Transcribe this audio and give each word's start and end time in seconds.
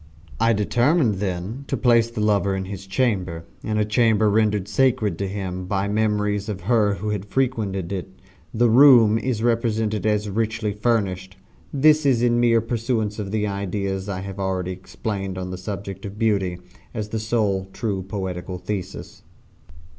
I 0.39 0.51
determined, 0.53 1.19
then, 1.19 1.63
to 1.67 1.77
place 1.77 2.09
the 2.09 2.21
lover 2.21 2.55
in 2.55 2.65
his 2.65 2.87
chamber 2.87 3.45
in 3.63 3.77
a 3.77 3.85
chamber 3.85 4.31
rendered 4.31 4.67
sacred 4.67 5.15
to 5.19 5.27
him 5.27 5.67
by 5.67 5.87
memories 5.87 6.49
of 6.49 6.61
her 6.61 6.95
who 6.95 7.09
had 7.09 7.25
frequented 7.25 7.91
it. 7.93 8.09
The 8.51 8.67
room 8.67 9.19
is 9.19 9.43
represented 9.43 10.07
as 10.07 10.27
richly 10.27 10.73
furnished 10.73 11.37
this 11.71 12.03
in 12.03 12.39
mere 12.39 12.61
pursuance 12.61 13.19
of 13.19 13.29
the 13.29 13.45
ideas 13.45 14.09
I 14.09 14.21
have 14.21 14.39
already 14.39 14.71
explained 14.71 15.37
on 15.37 15.51
the 15.51 15.57
subject 15.59 16.03
of 16.03 16.17
Beauty, 16.17 16.57
as 16.95 17.09
the 17.09 17.19
sole 17.19 17.67
true 17.71 18.01
poetical 18.01 18.57
thesis. 18.57 19.21